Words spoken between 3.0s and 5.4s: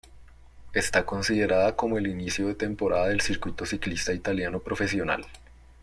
del circuito ciclista italiano profesional.